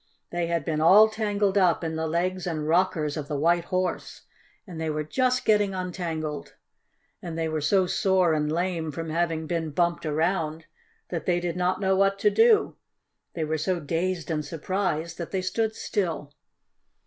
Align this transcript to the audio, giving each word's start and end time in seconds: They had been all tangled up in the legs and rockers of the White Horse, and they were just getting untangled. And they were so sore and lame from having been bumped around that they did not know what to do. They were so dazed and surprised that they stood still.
They 0.31 0.47
had 0.47 0.65
been 0.65 0.81
all 0.81 1.09
tangled 1.09 1.59
up 1.59 1.83
in 1.83 1.95
the 1.95 2.07
legs 2.07 2.47
and 2.47 2.67
rockers 2.67 3.15
of 3.17 3.27
the 3.27 3.37
White 3.37 3.65
Horse, 3.65 4.23
and 4.65 4.81
they 4.81 4.89
were 4.89 5.03
just 5.03 5.45
getting 5.45 5.75
untangled. 5.75 6.55
And 7.21 7.37
they 7.37 7.47
were 7.47 7.61
so 7.61 7.85
sore 7.85 8.33
and 8.33 8.51
lame 8.51 8.91
from 8.91 9.11
having 9.11 9.45
been 9.45 9.69
bumped 9.69 10.07
around 10.07 10.65
that 11.09 11.27
they 11.27 11.39
did 11.39 11.55
not 11.55 11.79
know 11.79 11.95
what 11.95 12.17
to 12.17 12.31
do. 12.31 12.77
They 13.35 13.43
were 13.43 13.59
so 13.59 13.79
dazed 13.79 14.31
and 14.31 14.43
surprised 14.43 15.19
that 15.19 15.29
they 15.29 15.43
stood 15.43 15.75
still. 15.75 16.33